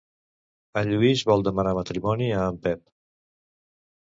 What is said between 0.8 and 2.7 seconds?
En Lluís vol demanar matrimoni a en